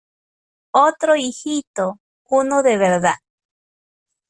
otro 0.73 1.15
hijito. 1.15 1.99
uno 2.25 2.63
de 2.63 2.75
verdad. 2.75 3.17